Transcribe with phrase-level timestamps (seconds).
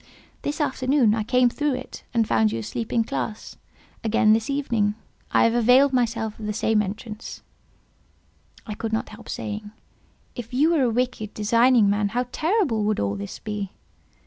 [0.41, 3.55] This afternoon I came through it, and found you asleep in classe;
[4.03, 4.95] again this evening
[5.31, 7.43] I have availed myself of the same entrance."
[8.65, 9.69] I could not help saying,
[10.33, 13.73] "If you were a wicked, designing man, how terrible would all this be!"